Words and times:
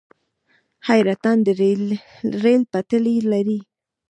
حیرتان 0.87 1.37
د 1.45 1.47
ریل 2.43 2.61
پټلۍ 2.71 3.17
لري 3.31 3.59